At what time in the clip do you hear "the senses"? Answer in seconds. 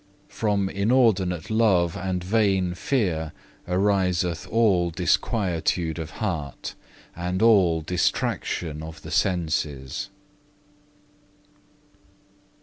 9.03-10.09